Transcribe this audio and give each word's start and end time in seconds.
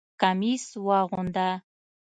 کمیس 0.21 0.63
واغونده! 0.85 1.49